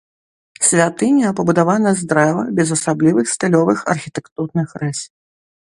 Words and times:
Святыня 0.67 1.33
пабудавана 1.39 1.89
з 1.99 2.09
дрэва 2.13 2.43
без 2.61 2.67
асаблівых 2.77 3.25
стылёвых 3.35 3.79
архітэктурных 3.97 4.69
рыс. 4.85 4.99